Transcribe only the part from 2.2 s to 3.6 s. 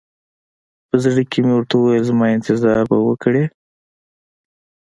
انتظار به وکړې.